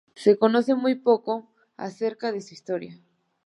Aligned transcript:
Se 0.15 0.35
conoce 0.39 0.73
muy 0.73 0.95
poco 0.95 1.51
acerca 1.77 2.31
de 2.31 2.41
su 2.41 2.55
historia. 2.55 2.99